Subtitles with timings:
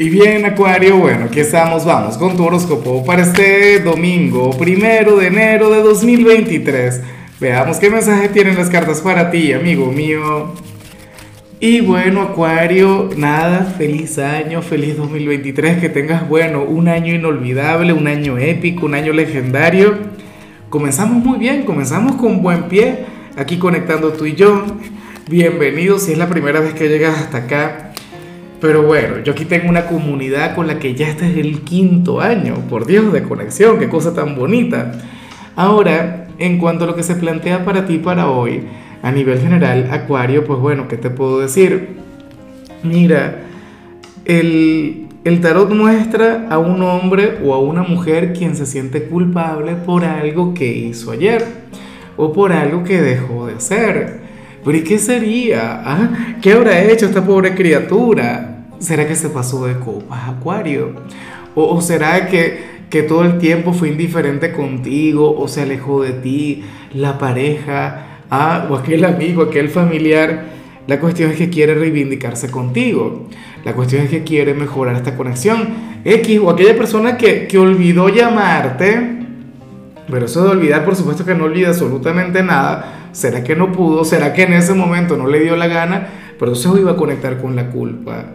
[0.00, 5.26] Y bien, Acuario, bueno, aquí estamos, vamos con tu horóscopo para este domingo, primero de
[5.26, 7.02] enero de 2023.
[7.40, 10.54] Veamos qué mensaje tienen las cartas para ti, amigo mío.
[11.58, 18.06] Y bueno, Acuario, nada, feliz año, feliz 2023, que tengas, bueno, un año inolvidable, un
[18.06, 19.98] año épico, un año legendario.
[20.70, 23.04] Comenzamos muy bien, comenzamos con buen pie,
[23.36, 24.64] aquí conectando tú y yo.
[25.28, 27.87] Bienvenido si es la primera vez que llegas hasta acá.
[28.60, 32.20] Pero bueno, yo aquí tengo una comunidad con la que ya este es el quinto
[32.20, 34.92] año, por Dios, de conexión, qué cosa tan bonita.
[35.54, 38.62] Ahora, en cuanto a lo que se plantea para ti para hoy,
[39.02, 41.96] a nivel general, Acuario, pues bueno, ¿qué te puedo decir?
[42.82, 43.42] Mira,
[44.24, 49.76] el, el tarot muestra a un hombre o a una mujer quien se siente culpable
[49.76, 51.44] por algo que hizo ayer
[52.16, 54.27] o por algo que dejó de hacer.
[54.68, 55.80] ¿Pero y qué sería?
[55.82, 56.36] ¿Ah?
[56.42, 58.66] ¿Qué habrá hecho esta pobre criatura?
[58.78, 60.92] ¿Será que se pasó de copas, Acuario?
[61.54, 66.64] ¿O, será que, que todo el tiempo fue indiferente contigo o se alejó de ti,
[66.92, 70.44] la pareja, ah, o aquel amigo, aquel familiar?
[70.86, 73.26] La cuestión es que quiere reivindicarse contigo.
[73.64, 75.66] La cuestión es que quiere mejorar esta conexión.
[76.04, 79.27] X o aquella persona que, que olvidó llamarte.
[80.10, 84.04] Pero eso de olvidar, por supuesto que no olvida absolutamente nada ¿Será que no pudo?
[84.04, 86.06] ¿Será que en ese momento no le dio la gana?
[86.38, 88.26] Pero entonces iba a conectar con la culpa.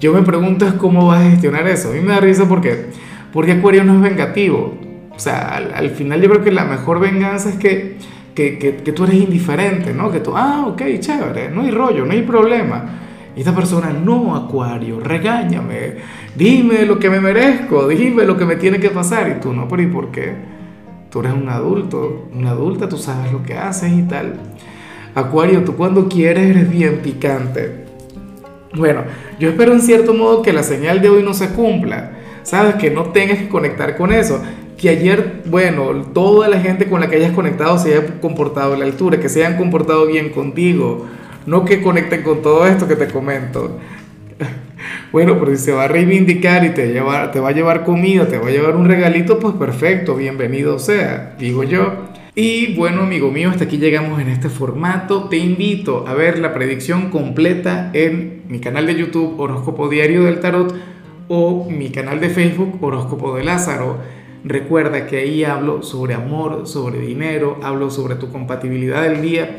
[0.00, 1.90] Yo me pregunto es cómo vas a gestionar eso.
[1.90, 2.86] A mí me da risa porque,
[3.32, 4.78] porque Acuario no es vengativo.
[5.10, 7.96] O sea, al, final yo creo que la mejor venganza es que,
[8.34, 10.12] que, que, que, tú eres indiferente, ¿no?
[10.12, 12.84] Que tú, ah, ok, chévere, no hay rollo, no hay problema.
[13.34, 15.96] Y esta persona, no, Acuario, regáñame,
[16.36, 19.36] dime lo que me merezco, dime lo que me tiene que pasar.
[19.36, 20.57] Y tú, no, pero ¿y por qué?
[21.10, 24.34] Tú eres un adulto, una adulta, tú sabes lo que haces y tal.
[25.14, 27.86] Acuario, tú cuando quieres eres bien picante.
[28.74, 29.02] Bueno,
[29.40, 32.12] yo espero en cierto modo que la señal de hoy no se cumpla.
[32.42, 34.42] Sabes que no tengas que conectar con eso.
[34.76, 38.76] Que ayer, bueno, toda la gente con la que hayas conectado se haya comportado a
[38.76, 41.06] la altura, que se hayan comportado bien contigo.
[41.46, 43.78] No que conecten con todo esto que te comento.
[45.10, 48.36] Bueno, pero si se va a reivindicar y te, te va a llevar comida, te
[48.36, 52.08] va a llevar un regalito, pues perfecto, bienvenido sea, digo yo.
[52.34, 55.28] Y bueno, amigo mío, hasta aquí llegamos en este formato.
[55.30, 60.40] Te invito a ver la predicción completa en mi canal de YouTube Horóscopo Diario del
[60.40, 60.74] Tarot
[61.28, 63.96] o mi canal de Facebook Horóscopo de Lázaro.
[64.44, 69.58] Recuerda que ahí hablo sobre amor, sobre dinero, hablo sobre tu compatibilidad del día